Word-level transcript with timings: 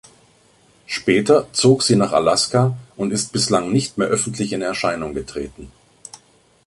Später 0.87 1.53
zog 1.53 1.83
sie 1.83 1.95
nach 1.95 2.11
Alaska 2.11 2.75
und 2.95 3.11
ist 3.13 3.33
bislang 3.33 3.71
nicht 3.71 3.99
mehr 3.99 4.07
öffentlich 4.07 4.51
in 4.51 4.63
Erscheinung 4.63 5.13
getreten. 5.13 5.71